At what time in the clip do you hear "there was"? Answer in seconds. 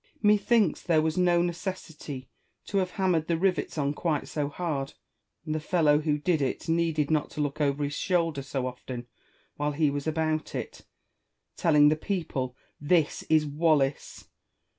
0.81-1.15